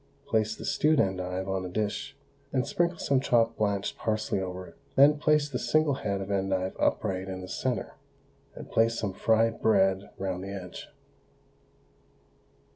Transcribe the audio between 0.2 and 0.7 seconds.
Place the